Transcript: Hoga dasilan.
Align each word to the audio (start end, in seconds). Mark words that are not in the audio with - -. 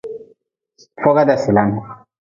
Hoga 1.03 1.27
dasilan. 1.31 1.77